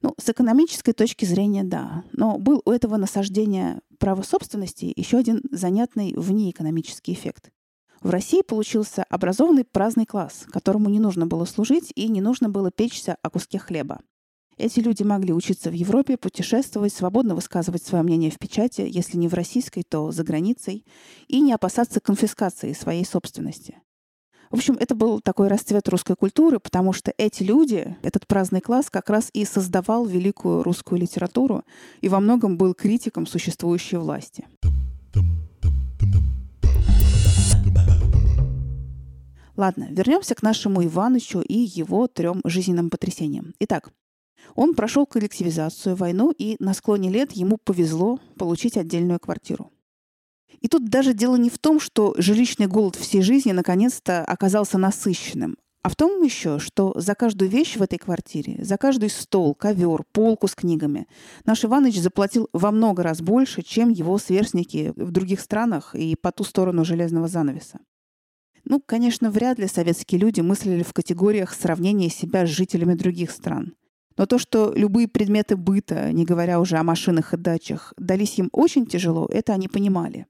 Ну, 0.00 0.14
с 0.18 0.28
экономической 0.28 0.92
точки 0.92 1.24
зрения, 1.24 1.62
да. 1.62 2.04
Но 2.12 2.38
был 2.38 2.60
у 2.64 2.70
этого 2.70 2.96
насаждения 2.96 3.80
права 3.98 4.22
собственности 4.22 4.92
еще 4.96 5.18
один 5.18 5.42
занятный 5.50 6.12
внеэкономический 6.16 7.14
эффект. 7.14 7.50
В 8.00 8.10
России 8.10 8.42
получился 8.42 9.04
образованный 9.04 9.64
праздный 9.64 10.06
класс, 10.06 10.44
которому 10.50 10.88
не 10.88 10.98
нужно 10.98 11.26
было 11.26 11.44
служить 11.44 11.92
и 11.94 12.08
не 12.08 12.20
нужно 12.20 12.48
было 12.48 12.72
печься 12.72 13.16
о 13.22 13.30
куске 13.30 13.60
хлеба. 13.60 14.00
Эти 14.58 14.80
люди 14.80 15.04
могли 15.04 15.32
учиться 15.32 15.70
в 15.70 15.72
Европе, 15.72 16.16
путешествовать, 16.16 16.92
свободно 16.92 17.36
высказывать 17.36 17.82
свое 17.82 18.02
мнение 18.02 18.30
в 18.30 18.38
печати, 18.38 18.84
если 18.86 19.16
не 19.16 19.28
в 19.28 19.34
российской, 19.34 19.82
то 19.82 20.10
за 20.10 20.24
границей, 20.24 20.84
и 21.28 21.40
не 21.40 21.52
опасаться 21.52 22.00
конфискации 22.00 22.72
своей 22.72 23.04
собственности. 23.04 23.80
В 24.52 24.56
общем, 24.56 24.76
это 24.78 24.94
был 24.94 25.22
такой 25.22 25.48
расцвет 25.48 25.88
русской 25.88 26.14
культуры, 26.14 26.60
потому 26.60 26.92
что 26.92 27.14
эти 27.16 27.42
люди, 27.42 27.96
этот 28.02 28.26
праздный 28.26 28.60
класс 28.60 28.90
как 28.90 29.08
раз 29.08 29.30
и 29.32 29.46
создавал 29.46 30.04
великую 30.04 30.62
русскую 30.62 31.00
литературу 31.00 31.64
и 32.02 32.10
во 32.10 32.20
многом 32.20 32.58
был 32.58 32.74
критиком 32.74 33.26
существующей 33.26 33.96
власти. 33.96 34.46
Ладно, 39.56 39.88
вернемся 39.90 40.34
к 40.34 40.42
нашему 40.42 40.84
Иванычу 40.84 41.40
и 41.40 41.56
его 41.56 42.06
трем 42.06 42.42
жизненным 42.44 42.90
потрясениям. 42.90 43.54
Итак, 43.58 43.90
он 44.54 44.74
прошел 44.74 45.06
коллективизацию, 45.06 45.96
войну, 45.96 46.30
и 46.30 46.56
на 46.58 46.74
склоне 46.74 47.08
лет 47.08 47.32
ему 47.32 47.56
повезло 47.56 48.18
получить 48.36 48.76
отдельную 48.76 49.18
квартиру. 49.18 49.72
И 50.62 50.68
тут 50.68 50.88
даже 50.88 51.12
дело 51.12 51.36
не 51.36 51.50
в 51.50 51.58
том, 51.58 51.80
что 51.80 52.14
жилищный 52.16 52.68
голод 52.68 52.96
всей 52.96 53.20
жизни 53.20 53.52
наконец-то 53.52 54.24
оказался 54.24 54.78
насыщенным, 54.78 55.56
а 55.82 55.88
в 55.88 55.96
том 55.96 56.22
еще, 56.22 56.60
что 56.60 56.92
за 56.94 57.16
каждую 57.16 57.50
вещь 57.50 57.76
в 57.76 57.82
этой 57.82 57.98
квартире, 57.98 58.64
за 58.64 58.78
каждый 58.78 59.10
стол, 59.10 59.56
ковер, 59.56 60.04
полку 60.12 60.46
с 60.46 60.54
книгами 60.54 61.08
наш 61.44 61.64
Иваныч 61.64 61.98
заплатил 61.98 62.48
во 62.52 62.70
много 62.70 63.02
раз 63.02 63.20
больше, 63.20 63.62
чем 63.62 63.90
его 63.90 64.16
сверстники 64.18 64.92
в 64.94 65.10
других 65.10 65.40
странах 65.40 65.96
и 65.96 66.14
по 66.14 66.30
ту 66.30 66.44
сторону 66.44 66.84
железного 66.84 67.26
занавеса. 67.26 67.80
Ну, 68.64 68.80
конечно, 68.80 69.32
вряд 69.32 69.58
ли 69.58 69.66
советские 69.66 70.20
люди 70.20 70.40
мыслили 70.40 70.84
в 70.84 70.92
категориях 70.92 71.52
сравнения 71.52 72.08
себя 72.08 72.46
с 72.46 72.50
жителями 72.50 72.94
других 72.94 73.32
стран. 73.32 73.74
Но 74.16 74.26
то, 74.26 74.38
что 74.38 74.72
любые 74.76 75.08
предметы 75.08 75.56
быта, 75.56 76.12
не 76.12 76.24
говоря 76.24 76.60
уже 76.60 76.76
о 76.76 76.84
машинах 76.84 77.34
и 77.34 77.36
дачах, 77.36 77.92
дались 77.96 78.38
им 78.38 78.50
очень 78.52 78.86
тяжело, 78.86 79.26
это 79.32 79.52
они 79.52 79.66
понимали. 79.66 80.26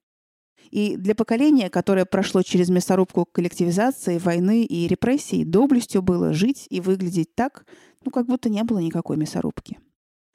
И 0.71 0.97
для 0.97 1.15
поколения, 1.15 1.69
которое 1.69 2.05
прошло 2.05 2.43
через 2.43 2.69
мясорубку 2.69 3.27
коллективизации, 3.27 4.19
войны 4.19 4.65
и 4.65 4.87
репрессий, 4.87 5.45
доблестью 5.45 6.03
было 6.03 6.33
жить 6.33 6.67
и 6.71 6.81
выглядеть 6.81 7.35
так, 7.35 7.67
ну, 8.05 8.11
как 8.11 8.27
будто 8.27 8.49
не 8.49 8.63
было 8.65 8.79
никакой 8.79 9.17
мясорубки. 9.17 9.79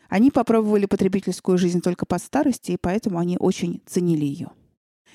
Они 0.10 0.32
попробовали 0.32 0.86
потребительскую 0.86 1.58
жизнь 1.58 1.82
только 1.82 2.06
под 2.06 2.22
старости, 2.22 2.72
и 2.72 2.78
поэтому 2.80 3.20
они 3.20 3.38
очень 3.40 3.82
ценили 3.86 4.26
ее. 4.26 4.52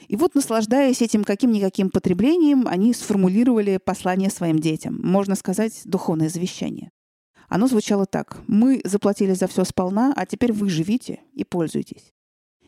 И 0.09 0.17
вот, 0.17 0.35
наслаждаясь 0.35 1.01
этим 1.01 1.25
каким-никаким 1.25 1.91
потреблением, 1.91 2.67
они 2.67 2.93
сформулировали 2.93 3.79
послание 3.79 4.31
своим 4.31 4.59
детям, 4.59 5.01
можно 5.03 5.35
сказать, 5.35 5.81
духовное 5.85 6.29
завещание. 6.29 6.91
Оно 7.49 7.67
звучало 7.67 8.07
так. 8.07 8.41
«Мы 8.47 8.81
заплатили 8.85 9.35
за 9.35 9.47
все 9.47 9.65
сполна, 9.65 10.13
а 10.17 10.27
теперь 10.27 10.53
вы 10.53 10.69
живите 10.69 11.21
и 11.35 11.45
пользуйтесь». 11.45 12.13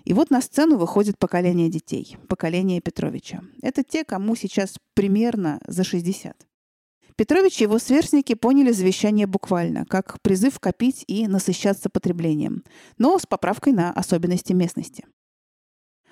И 0.04 0.12
вот 0.12 0.30
на 0.30 0.40
сцену 0.42 0.76
выходит 0.76 1.18
поколение 1.18 1.70
детей, 1.70 2.16
поколение 2.28 2.80
Петровича. 2.80 3.40
Это 3.62 3.82
те, 3.82 4.04
кому 4.04 4.36
сейчас 4.36 4.76
примерно 4.94 5.60
за 5.66 5.82
60. 5.82 6.46
Петрович 7.16 7.60
и 7.60 7.64
его 7.64 7.78
сверстники 7.78 8.34
поняли 8.34 8.72
завещание 8.72 9.26
буквально, 9.26 9.86
как 9.86 10.20
призыв 10.20 10.58
копить 10.58 11.04
и 11.06 11.28
насыщаться 11.28 11.88
потреблением, 11.88 12.64
но 12.98 13.18
с 13.18 13.24
поправкой 13.24 13.72
на 13.72 13.92
особенности 13.92 14.52
местности. 14.52 15.06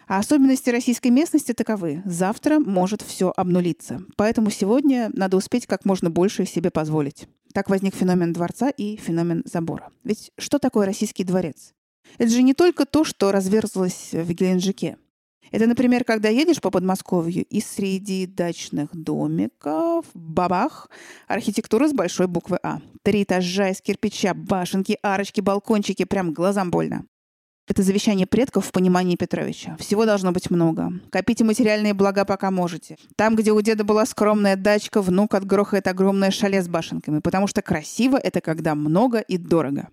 А 0.06 0.18
особенности 0.18 0.70
российской 0.70 1.08
местности 1.08 1.52
таковы. 1.52 2.02
Завтра 2.04 2.58
может 2.58 3.02
все 3.02 3.32
обнулиться. 3.36 4.02
Поэтому 4.16 4.50
сегодня 4.50 5.10
надо 5.12 5.36
успеть 5.36 5.66
как 5.66 5.84
можно 5.84 6.10
больше 6.10 6.44
себе 6.44 6.70
позволить. 6.70 7.28
Так 7.54 7.70
возник 7.70 7.94
феномен 7.94 8.32
дворца 8.32 8.70
и 8.70 8.96
феномен 8.96 9.42
забора. 9.44 9.90
Ведь 10.04 10.30
что 10.38 10.58
такое 10.58 10.86
российский 10.86 11.24
дворец? 11.24 11.72
Это 12.18 12.30
же 12.30 12.42
не 12.42 12.54
только 12.54 12.84
то, 12.84 13.04
что 13.04 13.32
разверзлось 13.32 14.10
в 14.12 14.32
Геленджике. 14.32 14.96
Это, 15.50 15.66
например, 15.66 16.04
когда 16.04 16.30
едешь 16.30 16.60
по 16.60 16.70
Подмосковью, 16.70 17.44
и 17.44 17.60
среди 17.60 18.26
дачных 18.26 18.88
домиков, 18.92 20.06
бабах, 20.14 20.90
архитектура 21.28 21.88
с 21.88 21.92
большой 21.92 22.26
буквы 22.26 22.58
А. 22.62 22.80
Три 23.02 23.22
этажа 23.22 23.68
из 23.68 23.82
кирпича, 23.82 24.32
башенки, 24.32 24.98
арочки, 25.02 25.42
балкончики, 25.42 26.04
прям 26.04 26.32
глазам 26.32 26.70
больно. 26.70 27.04
Это 27.68 27.82
завещание 27.82 28.26
предков 28.26 28.66
в 28.66 28.72
понимании 28.72 29.16
Петровича. 29.16 29.76
Всего 29.78 30.04
должно 30.04 30.32
быть 30.32 30.50
много. 30.50 30.90
Копите 31.10 31.44
материальные 31.44 31.94
блага, 31.94 32.24
пока 32.24 32.50
можете. 32.50 32.96
Там, 33.16 33.36
где 33.36 33.52
у 33.52 33.60
деда 33.60 33.84
была 33.84 34.04
скромная 34.04 34.56
дачка, 34.56 35.00
внук 35.00 35.34
отгрохает 35.34 35.86
огромное 35.86 36.30
шале 36.30 36.62
с 36.62 36.68
башенками, 36.68 37.20
потому 37.20 37.46
что 37.46 37.62
красиво— 37.62 38.16
это 38.22 38.40
когда 38.40 38.74
много 38.74 39.20
и 39.20 39.36
дорого. 39.36 39.88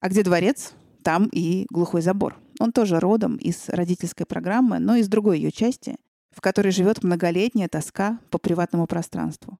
А 0.00 0.08
где 0.08 0.22
дворец? 0.22 0.74
Там 1.04 1.28
и 1.30 1.66
глухой 1.68 2.00
забор. 2.00 2.36
Он 2.58 2.72
тоже 2.72 2.98
родом 2.98 3.36
из 3.36 3.68
родительской 3.68 4.24
программы, 4.24 4.78
но 4.78 4.96
из 4.96 5.06
другой 5.06 5.38
ее 5.38 5.52
части, 5.52 5.96
в 6.30 6.40
которой 6.40 6.72
живет 6.72 7.04
многолетняя 7.04 7.68
тоска 7.68 8.18
по 8.30 8.38
приватному 8.38 8.86
пространству. 8.86 9.58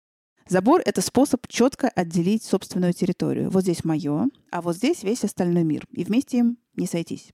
Забор— 0.49 0.81
это 0.87 1.03
способ 1.03 1.47
четко 1.47 1.89
отделить 1.89 2.45
собственную 2.45 2.95
территорию. 2.95 3.51
Вот 3.51 3.63
здесь 3.63 3.85
мое, 3.85 4.29
а 4.51 4.63
вот 4.63 4.77
здесь 4.77 5.03
весь 5.03 5.23
остальной 5.23 5.65
мир. 5.65 5.87
И 5.93 6.05
вместе 6.05 6.39
им 6.39 6.57
не 6.77 6.87
сойтись. 6.87 7.31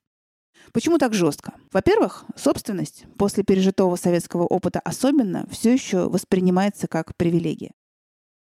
Почему 0.72 0.98
так 0.98 1.14
жестко? 1.14 1.54
Во-первых, 1.72 2.24
собственность 2.34 3.04
после 3.16 3.44
пережитого 3.44 3.94
советского 3.94 4.42
опыта 4.42 4.80
особенно 4.80 5.46
все 5.50 5.72
еще 5.72 6.08
воспринимается 6.08 6.88
как 6.88 7.16
привилегия. 7.16 7.70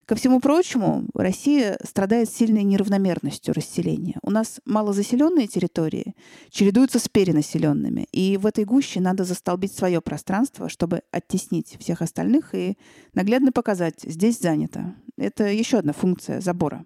Ко 0.05 0.13
всему 0.13 0.39
прочему, 0.39 1.07
Россия 1.15 1.79
страдает 1.83 2.29
сильной 2.29 2.61
неравномерностью 2.61 3.55
расселения. 3.55 4.19
У 4.21 4.29
нас 4.29 4.61
малозаселенные 4.63 5.47
территории 5.47 6.13
чередуются 6.51 6.99
с 6.99 7.09
перенаселенными, 7.09 8.07
и 8.11 8.37
в 8.37 8.45
этой 8.45 8.65
гуще 8.65 9.01
надо 9.01 9.23
застолбить 9.23 9.73
свое 9.73 10.01
пространство, 10.01 10.69
чтобы 10.69 11.01
оттеснить 11.11 11.77
всех 11.79 12.03
остальных 12.03 12.53
и 12.53 12.77
наглядно 13.15 13.51
показать, 13.51 14.01
здесь 14.03 14.39
занято. 14.39 14.95
Это 15.17 15.45
еще 15.45 15.79
одна 15.79 15.93
функция 15.93 16.39
забора. 16.39 16.85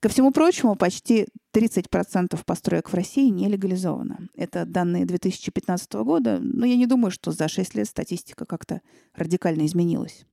Ко 0.00 0.08
всему 0.08 0.32
прочему, 0.32 0.74
почти 0.74 1.28
30% 1.54 2.38
построек 2.44 2.90
в 2.90 2.94
России 2.94 3.28
не 3.28 3.46
легализовано. 3.46 4.28
Это 4.34 4.64
данные 4.66 5.06
2015 5.06 5.92
года, 5.94 6.40
но 6.40 6.66
я 6.66 6.74
не 6.74 6.86
думаю, 6.86 7.12
что 7.12 7.30
за 7.30 7.46
6 7.46 7.76
лет 7.76 7.86
статистика 7.86 8.46
как-то 8.46 8.82
радикально 9.14 9.64
изменилась. 9.64 10.26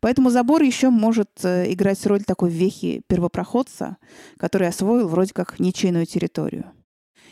Поэтому 0.00 0.30
забор 0.30 0.62
еще 0.62 0.90
может 0.90 1.30
э, 1.42 1.72
играть 1.72 2.04
роль 2.06 2.22
такой 2.22 2.50
вехи 2.50 3.02
первопроходца, 3.06 3.96
который 4.38 4.68
освоил 4.68 5.08
вроде 5.08 5.32
как 5.32 5.58
ничейную 5.58 6.06
территорию. 6.06 6.72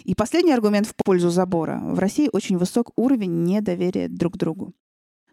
И 0.05 0.15
последний 0.15 0.53
аргумент 0.53 0.87
в 0.87 0.95
пользу 0.95 1.31
забора. 1.31 1.81
В 1.83 1.99
России 1.99 2.29
очень 2.33 2.59
высок 2.59 2.91
уровень 2.97 3.45
недоверия 3.45 4.09
друг 4.09 4.37
другу. 4.37 4.75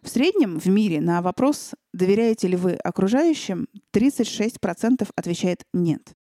В 0.02 0.08
среднем 0.08 0.58
в 0.58 0.66
мире 0.66 1.00
на 1.00 1.22
вопрос 1.22 1.72
«доверяете 1.92 2.48
ли 2.48 2.56
вы 2.56 2.72
окружающим?» 2.72 3.68
36% 3.94 5.08
отвечает 5.14 5.64
«нет». 5.72 6.14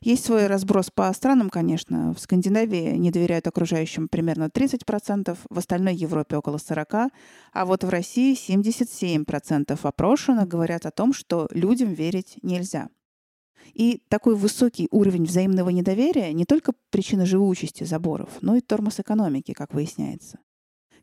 Есть 0.00 0.24
свой 0.24 0.46
разброс 0.46 0.90
по 0.90 1.12
странам, 1.12 1.50
конечно. 1.50 2.12
В 2.14 2.20
Скандинавии 2.20 2.96
не 2.96 3.10
доверяют 3.10 3.46
окружающим 3.46 4.08
примерно 4.08 4.44
30%, 4.44 5.36
в 5.48 5.58
остальной 5.58 5.94
Европе 5.94 6.36
около 6.36 6.56
40%, 6.56 7.10
а 7.52 7.64
вот 7.64 7.84
в 7.84 7.88
России 7.88 8.34
77% 8.34 9.78
опрошенных 9.82 10.48
говорят 10.48 10.86
о 10.86 10.90
том, 10.90 11.12
что 11.12 11.48
людям 11.52 11.92
верить 11.92 12.38
нельзя. 12.42 12.88
И 13.72 14.02
такой 14.08 14.36
высокий 14.36 14.88
уровень 14.90 15.24
взаимного 15.24 15.70
недоверия 15.70 16.32
не 16.32 16.44
только 16.44 16.72
причина 16.90 17.24
живучести 17.24 17.84
заборов, 17.84 18.28
но 18.40 18.56
и 18.56 18.60
тормоз 18.60 19.00
экономики, 19.00 19.52
как 19.52 19.72
выясняется. 19.72 20.38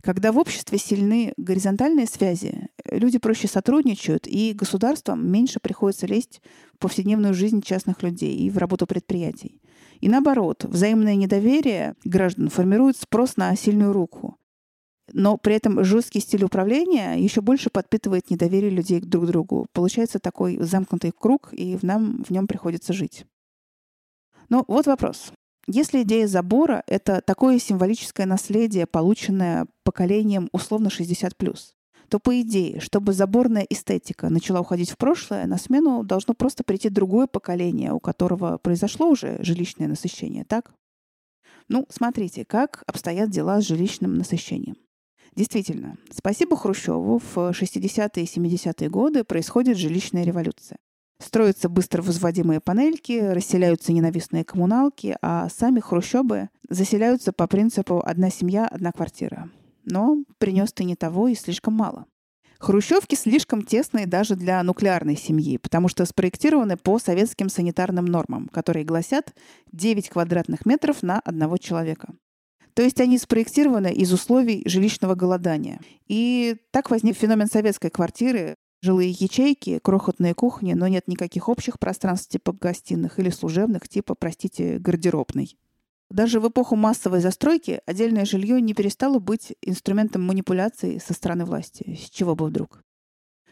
Когда 0.01 0.31
в 0.31 0.37
обществе 0.39 0.79
сильны 0.79 1.33
горизонтальные 1.37 2.07
связи, 2.07 2.69
люди 2.89 3.19
проще 3.19 3.47
сотрудничают, 3.47 4.25
и 4.25 4.53
государствам 4.53 5.29
меньше 5.31 5.59
приходится 5.59 6.07
лезть 6.07 6.41
повседневную 6.81 7.33
жизнь 7.33 7.61
частных 7.61 8.03
людей 8.03 8.35
и 8.35 8.49
в 8.49 8.57
работу 8.57 8.85
предприятий. 8.85 9.61
И 10.01 10.09
наоборот, 10.09 10.65
взаимное 10.65 11.15
недоверие 11.15 11.95
граждан 12.03 12.49
формирует 12.49 12.97
спрос 12.97 13.37
на 13.37 13.55
сильную 13.55 13.93
руку. 13.93 14.37
Но 15.13 15.37
при 15.37 15.55
этом 15.55 15.83
жесткий 15.83 16.19
стиль 16.19 16.43
управления 16.43 17.15
еще 17.15 17.41
больше 17.41 17.69
подпитывает 17.69 18.29
недоверие 18.29 18.71
людей 18.71 18.99
друг 18.99 19.25
к 19.25 19.27
другу. 19.27 19.67
Получается 19.73 20.19
такой 20.19 20.57
замкнутый 20.57 21.11
круг, 21.17 21.53
и 21.53 21.75
в 21.75 21.83
нам 21.83 22.23
в 22.23 22.31
нем 22.31 22.47
приходится 22.47 22.93
жить. 22.93 23.25
Ну, 24.49 24.65
вот 24.67 24.87
вопрос. 24.87 25.31
Если 25.67 26.01
идея 26.01 26.27
забора— 26.27 26.83
это 26.87 27.21
такое 27.21 27.59
символическое 27.59 28.25
наследие, 28.25 28.87
полученное 28.87 29.67
поколением 29.83 30.49
условно 30.51 30.87
60+, 30.87 31.31
то, 32.11 32.19
по 32.19 32.41
идее, 32.41 32.81
чтобы 32.81 33.13
заборная 33.13 33.65
эстетика 33.69 34.29
начала 34.29 34.59
уходить 34.59 34.91
в 34.91 34.97
прошлое, 34.97 35.47
на 35.47 35.57
смену 35.57 36.03
должно 36.03 36.33
просто 36.33 36.65
прийти 36.65 36.89
другое 36.89 37.25
поколение, 37.25 37.93
у 37.93 38.01
которого 38.01 38.57
произошло 38.57 39.07
уже 39.07 39.37
жилищное 39.41 39.87
насыщение, 39.87 40.43
так? 40.43 40.73
Ну, 41.69 41.85
смотрите, 41.89 42.43
как 42.43 42.83
обстоят 42.85 43.29
дела 43.29 43.61
с 43.61 43.65
жилищным 43.65 44.15
насыщением. 44.15 44.75
Действительно, 45.37 45.95
спасибо 46.11 46.57
Хрущеву, 46.57 47.19
в 47.19 47.37
60-е 47.37 48.23
и 48.25 48.27
70-е 48.27 48.89
годы 48.89 49.23
происходит 49.23 49.77
жилищная 49.77 50.25
революция. 50.25 50.79
Строятся 51.17 51.69
быстро 51.69 52.01
возводимые 52.01 52.59
панельки, 52.59 53.21
расселяются 53.21 53.93
ненавистные 53.93 54.43
коммуналки, 54.43 55.15
а 55.21 55.47
сами 55.47 55.79
хрущебы 55.79 56.49
заселяются 56.67 57.31
по 57.31 57.47
принципу 57.47 58.03
«одна 58.05 58.29
семья, 58.29 58.67
одна 58.67 58.91
квартира». 58.91 59.49
Но 59.85 60.23
принес 60.37 60.73
ты 60.73 60.83
не 60.83 60.95
того 60.95 61.27
и 61.27 61.35
слишком 61.35 61.73
мало. 61.73 62.05
Хрущевки 62.59 63.15
слишком 63.15 63.63
тесные 63.63 64.05
даже 64.05 64.35
для 64.35 64.61
нуклеарной 64.61 65.17
семьи, 65.17 65.57
потому 65.57 65.87
что 65.87 66.05
спроектированы 66.05 66.77
по 66.77 66.99
советским 66.99 67.49
санитарным 67.49 68.05
нормам, 68.05 68.47
которые 68.49 68.85
гласят 68.85 69.33
9 69.71 70.09
квадратных 70.09 70.67
метров 70.67 71.01
на 71.01 71.19
одного 71.19 71.57
человека. 71.57 72.13
То 72.75 72.83
есть 72.83 73.01
они 73.01 73.17
спроектированы 73.17 73.91
из 73.91 74.13
условий 74.13 74.61
жилищного 74.65 75.15
голодания. 75.15 75.81
И 76.07 76.55
так 76.71 76.91
возник 76.91 77.17
феномен 77.17 77.47
советской 77.47 77.89
квартиры, 77.89 78.55
жилые 78.81 79.09
ячейки, 79.09 79.79
крохотные 79.79 80.33
кухни, 80.33 80.73
но 80.73 80.87
нет 80.87 81.07
никаких 81.07 81.49
общих 81.49 81.79
пространств 81.79 82.29
типа 82.29 82.53
гостиных 82.53 83.19
или 83.19 83.29
служебных 83.29 83.89
типа, 83.89 84.15
простите, 84.15 84.77
гардеробной. 84.77 85.57
Даже 86.11 86.41
в 86.41 86.49
эпоху 86.49 86.75
массовой 86.75 87.21
застройки 87.21 87.79
отдельное 87.85 88.25
жилье 88.25 88.59
не 88.59 88.73
перестало 88.73 89.19
быть 89.19 89.53
инструментом 89.61 90.23
манипуляции 90.23 90.97
со 90.97 91.13
стороны 91.13 91.45
власти. 91.45 91.97
С 91.97 92.09
чего 92.09 92.35
бы 92.35 92.47
вдруг? 92.47 92.83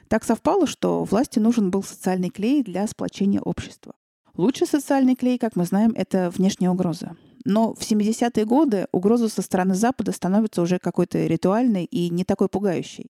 Так 0.09 0.25
совпало, 0.25 0.67
что 0.67 1.05
власти 1.05 1.39
нужен 1.39 1.71
был 1.71 1.83
социальный 1.83 2.29
клей 2.29 2.61
для 2.61 2.85
сплочения 2.87 3.39
общества. 3.39 3.93
Лучший 4.35 4.67
социальный 4.67 5.15
клей, 5.15 5.37
как 5.37 5.55
мы 5.55 5.63
знаем, 5.63 5.93
это 5.95 6.29
внешняя 6.31 6.69
угроза. 6.69 7.15
Но 7.45 7.73
в 7.73 7.79
70-е 7.79 8.43
годы 8.43 8.87
угроза 8.91 9.29
со 9.29 9.41
стороны 9.41 9.73
Запада 9.73 10.11
становится 10.11 10.61
уже 10.61 10.79
какой-то 10.79 11.25
ритуальной 11.27 11.85
и 11.85 12.09
не 12.09 12.25
такой 12.25 12.49
пугающей. 12.49 13.07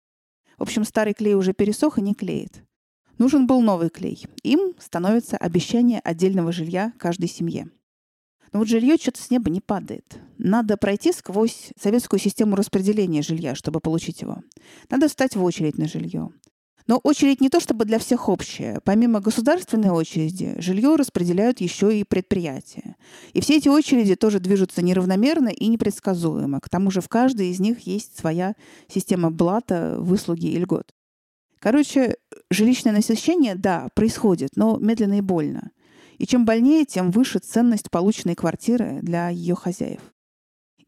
В 0.58 0.62
общем, 0.64 0.84
старый 0.84 1.14
клей 1.14 1.34
уже 1.34 1.54
пересох 1.54 1.98
и 1.98 2.02
не 2.02 2.14
клеит. 2.14 2.64
Нужен 3.16 3.46
был 3.46 3.62
новый 3.62 3.88
клей. 3.88 4.26
Им 4.42 4.74
становится 4.78 5.38
обещание 5.38 6.00
отдельного 6.00 6.52
жилья 6.52 6.92
каждой 6.98 7.28
семье. 7.28 7.70
Но 8.52 8.60
вот 8.60 8.68
жилье 8.68 8.96
что-то 8.96 9.22
с 9.22 9.30
неба 9.30 9.50
не 9.50 9.60
падает. 9.60 10.18
Надо 10.38 10.76
пройти 10.76 11.12
сквозь 11.12 11.70
советскую 11.80 12.20
систему 12.20 12.56
распределения 12.56 13.22
жилья, 13.22 13.54
чтобы 13.54 13.80
получить 13.80 14.22
его. 14.22 14.42
Надо 14.90 15.08
встать 15.08 15.36
в 15.36 15.44
очередь 15.44 15.78
на 15.78 15.88
жилье. 15.88 16.30
Но 16.88 16.98
очередь 17.04 17.42
не 17.42 17.50
то 17.50 17.60
чтобы 17.60 17.84
для 17.84 17.98
всех 17.98 18.30
общая. 18.30 18.80
Помимо 18.82 19.20
государственной 19.20 19.90
очереди, 19.90 20.54
жилье 20.58 20.96
распределяют 20.96 21.60
еще 21.60 21.96
и 21.96 22.02
предприятия. 22.02 22.96
И 23.34 23.42
все 23.42 23.58
эти 23.58 23.68
очереди 23.68 24.14
тоже 24.14 24.40
движутся 24.40 24.80
неравномерно 24.80 25.50
и 25.50 25.68
непредсказуемо. 25.68 26.60
К 26.60 26.70
тому 26.70 26.90
же 26.90 27.02
в 27.02 27.08
каждой 27.08 27.50
из 27.50 27.60
них 27.60 27.80
есть 27.80 28.18
своя 28.18 28.54
система 28.88 29.30
блата, 29.30 29.96
выслуги 29.98 30.46
и 30.46 30.58
льгот. 30.58 30.94
Короче, 31.60 32.16
жилищное 32.50 32.94
насыщение, 32.94 33.54
да, 33.54 33.88
происходит, 33.94 34.50
но 34.56 34.78
медленно 34.78 35.18
и 35.18 35.20
больно. 35.20 35.72
И 36.18 36.26
чем 36.26 36.44
больнее, 36.44 36.84
тем 36.84 37.10
выше 37.10 37.38
ценность 37.38 37.90
полученной 37.90 38.34
квартиры 38.34 38.98
для 39.02 39.30
ее 39.30 39.54
хозяев. 39.54 40.00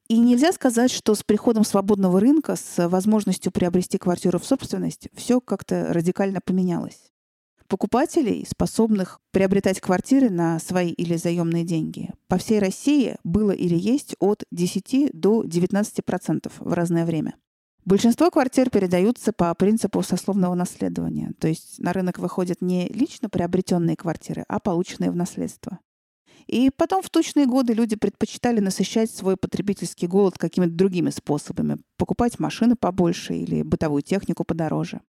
И 0.08 0.18
нельзя 0.18 0.52
сказать, 0.52 0.90
что 0.90 1.14
с 1.14 1.22
приходом 1.22 1.64
свободного 1.64 2.18
рынка, 2.18 2.56
с 2.56 2.88
возможностью 2.88 3.52
приобрести 3.52 3.96
квартиру 3.96 4.40
в 4.40 4.45
собственность, 4.45 5.08
все 5.14 5.40
как-то 5.40 5.93
радикально 5.93 6.40
поменялось. 6.45 7.12
Покупателей, 7.69 8.45
способных 8.50 9.21
приобретать 9.30 9.80
квартиры 9.80 10.28
на 10.28 10.58
свои 10.58 10.90
или 10.90 11.14
заемные 11.14 11.62
деньги, 11.62 12.10
по 12.26 12.36
всей 12.36 12.58
России 12.58 13.16
было 13.23 13.52
или 13.52 13.76
есть 13.76 14.16
от 14.19 14.43
10 14.50 15.12
до 15.12 15.45
19% 15.45 16.50
в 16.58 16.73
разное 16.73 17.06
время. 17.06 17.36
Большинство 17.84 18.30
квартир 18.30 18.71
передаются 18.71 19.32
по 19.32 19.54
принципу 19.54 20.02
сословного 20.02 20.54
наследования, 20.54 21.32
то 21.38 21.49
есть 21.49 21.78
на 21.78 21.93
рынок 21.93 22.19
выходят 22.19 22.60
не 22.60 22.88
лично 22.88 23.30
приобретенные 23.30 23.97
квартиры, 23.97 24.45
а 24.49 24.60
полученные 24.60 25.10
в 25.10 25.16
наследство. 25.16 25.78
И 26.47 26.71
потом 26.71 27.02
в 27.02 27.10
тучные 27.10 27.47
годы 27.47 27.73
люди 27.73 27.97
предпочитали 27.97 28.60
насыщать 28.60 29.10
свой 29.10 29.36
потребительский 29.36 30.06
голод 30.06 30.36
какими-то 30.36 30.73
другими 30.73 31.10
способами. 31.10 31.78
Покупать 31.97 32.38
машины 32.38 32.76
побольше 32.76 33.34
или 33.34 33.62
бытовую 33.62 34.02
технику 34.02 34.45
подороже. 34.45 35.00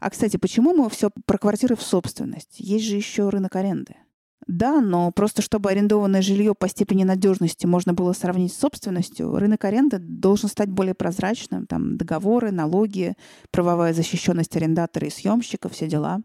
А, 0.00 0.10
кстати, 0.10 0.36
почему 0.36 0.72
мы 0.74 0.88
все 0.88 1.10
про 1.26 1.38
квартиры 1.38 1.74
в 1.74 1.82
собственность? 1.82 2.60
Есть 2.60 2.84
же 2.84 2.96
еще 2.96 3.28
рынок 3.28 3.56
аренды. 3.56 3.96
Да, 4.46 4.80
но 4.80 5.10
просто 5.10 5.42
чтобы 5.42 5.70
арендованное 5.70 6.22
жилье 6.22 6.54
по 6.54 6.68
степени 6.68 7.04
надежности 7.04 7.66
можно 7.66 7.92
было 7.92 8.12
сравнить 8.12 8.52
с 8.52 8.58
собственностью, 8.58 9.34
рынок 9.36 9.64
аренды 9.64 9.98
должен 9.98 10.48
стать 10.48 10.70
более 10.70 10.94
прозрачным. 10.94 11.66
Там 11.66 11.96
договоры, 11.96 12.50
налоги, 12.50 13.14
правовая 13.50 13.92
защищенность 13.92 14.56
арендатора 14.56 15.06
и 15.06 15.10
съемщика, 15.10 15.68
все 15.68 15.88
дела. 15.88 16.22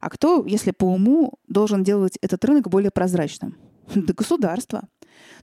А 0.00 0.10
кто, 0.10 0.44
если 0.44 0.72
по 0.72 0.84
уму, 0.84 1.34
должен 1.46 1.84
делать 1.84 2.18
этот 2.22 2.44
рынок 2.44 2.68
более 2.68 2.90
прозрачным? 2.90 3.56
Да 3.94 4.14
государство. 4.14 4.88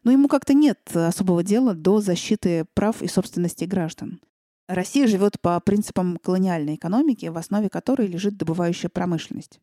Но 0.04 0.12
ему 0.12 0.28
как-то 0.28 0.54
нет 0.54 0.80
особого 0.94 1.44
дела 1.44 1.74
до 1.74 2.02
защиты 2.02 2.66
прав 2.74 3.02
и 3.02 3.08
собственности 3.08 3.66
граждан. 3.66 4.20
Россия 4.68 5.08
живет 5.08 5.40
по 5.40 5.60
принципам 5.60 6.18
колониальной 6.18 6.76
экономики, 6.76 7.26
в 7.28 7.38
основе 7.38 7.70
которой 7.70 8.08
лежит 8.08 8.38
добывающая 8.38 8.90
промышленность. 8.90 9.60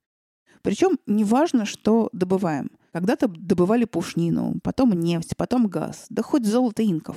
Причем 0.62 0.98
неважно, 1.06 1.64
что 1.64 2.08
добываем. 2.12 2.70
Когда-то 2.92 3.28
добывали 3.28 3.84
пушнину, 3.84 4.58
потом 4.62 4.92
нефть, 4.92 5.36
потом 5.36 5.68
газ, 5.68 6.06
да 6.08 6.22
хоть 6.22 6.46
золото 6.46 6.84
инков. 6.84 7.16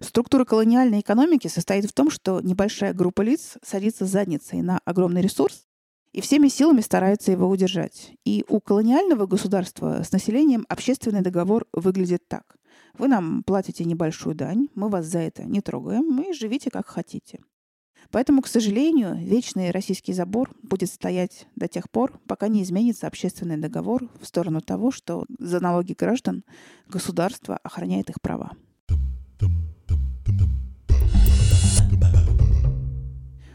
Структура 0.00 0.44
колониальной 0.44 1.00
экономики 1.00 1.48
состоит 1.48 1.84
в 1.84 1.92
том, 1.92 2.10
что 2.10 2.40
небольшая 2.40 2.94
группа 2.94 3.22
лиц 3.22 3.58
садится 3.62 4.06
задницей 4.06 4.62
на 4.62 4.80
огромный 4.84 5.22
ресурс 5.22 5.66
и 6.12 6.20
всеми 6.20 6.48
силами 6.48 6.80
старается 6.80 7.32
его 7.32 7.48
удержать. 7.48 8.12
И 8.24 8.44
у 8.48 8.60
колониального 8.60 9.26
государства 9.26 10.02
с 10.02 10.12
населением 10.12 10.66
общественный 10.68 11.20
договор 11.20 11.66
выглядит 11.72 12.26
так. 12.28 12.56
Вы 12.96 13.08
нам 13.08 13.42
платите 13.44 13.84
небольшую 13.84 14.34
дань, 14.34 14.68
мы 14.74 14.88
вас 14.88 15.06
за 15.06 15.20
это 15.20 15.44
не 15.44 15.60
трогаем, 15.60 16.20
и 16.20 16.32
живите 16.32 16.70
как 16.70 16.86
хотите. 16.86 17.40
Поэтому, 18.10 18.40
к 18.40 18.46
сожалению, 18.46 19.16
вечный 19.16 19.70
российский 19.70 20.14
забор 20.14 20.50
будет 20.62 20.90
стоять 20.90 21.46
до 21.56 21.68
тех 21.68 21.90
пор, 21.90 22.18
пока 22.26 22.48
не 22.48 22.62
изменится 22.62 23.06
общественный 23.06 23.58
договор 23.58 24.08
в 24.20 24.26
сторону 24.26 24.62
того, 24.62 24.90
что 24.90 25.26
за 25.38 25.60
налоги 25.60 25.92
граждан 25.92 26.42
государство 26.88 27.58
охраняет 27.62 28.08
их 28.08 28.20
права. 28.22 28.52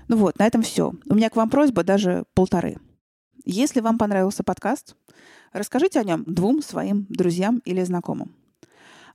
Ну 0.08 0.18
вот, 0.18 0.38
на 0.38 0.46
этом 0.46 0.62
все. 0.62 0.94
У 1.10 1.16
меня 1.16 1.32
к 1.32 1.36
вам 1.36 1.50
просьба 1.50 1.84
даже 1.84 2.26
полторы. 2.36 2.78
Если 3.46 3.80
вам 3.80 3.98
понравился 3.98 4.44
подкаст, 4.44 4.96
расскажите 5.52 6.00
о 6.00 6.04
нем 6.04 6.24
двум 6.28 6.62
своим 6.62 7.08
друзьям 7.10 7.62
или 7.66 7.82
знакомым. 7.84 8.36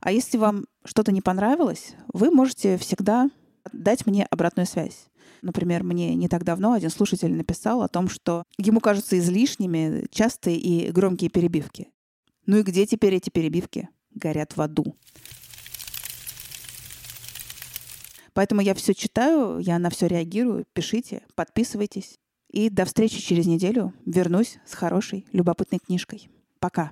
А 0.01 0.11
если 0.11 0.37
вам 0.37 0.65
что-то 0.83 1.13
не 1.13 1.21
понравилось, 1.21 1.95
вы 2.13 2.31
можете 2.31 2.77
всегда 2.77 3.29
дать 3.71 4.05
мне 4.05 4.25
обратную 4.25 4.65
связь. 4.65 5.07
Например, 5.41 5.83
мне 5.83 6.15
не 6.15 6.27
так 6.27 6.43
давно 6.43 6.73
один 6.73 6.89
слушатель 6.89 7.33
написал 7.33 7.81
о 7.81 7.87
том, 7.87 8.09
что 8.09 8.43
ему 8.57 8.79
кажутся 8.79 9.17
излишними 9.17 10.05
частые 10.11 10.57
и 10.57 10.91
громкие 10.91 11.29
перебивки. 11.29 11.89
Ну 12.45 12.57
и 12.57 12.63
где 12.63 12.85
теперь 12.85 13.15
эти 13.15 13.29
перебивки? 13.29 13.89
Горят 14.13 14.57
в 14.57 14.61
аду. 14.61 14.95
Поэтому 18.33 18.61
я 18.61 18.73
все 18.73 18.93
читаю, 18.93 19.59
я 19.59 19.79
на 19.79 19.89
все 19.89 20.07
реагирую. 20.07 20.65
Пишите, 20.73 21.23
подписывайтесь. 21.35 22.17
И 22.49 22.69
до 22.69 22.85
встречи 22.85 23.21
через 23.21 23.45
неделю. 23.45 23.93
Вернусь 24.05 24.57
с 24.65 24.73
хорошей, 24.73 25.25
любопытной 25.31 25.79
книжкой. 25.79 26.29
Пока. 26.59 26.91